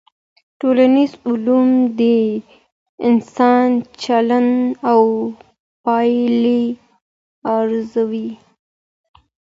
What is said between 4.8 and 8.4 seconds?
او پايلي ارزوي.